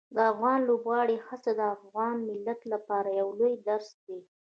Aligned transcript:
د 0.15 0.17
افغان 0.31 0.59
لوبغاړو 0.69 1.15
هڅې 1.27 1.51
د 1.59 1.61
افغان 1.75 2.15
ملت 2.29 2.59
لپاره 2.73 3.09
یو 3.19 3.27
لوی 3.39 3.53
درس 3.67 3.89
دي. 4.05 4.19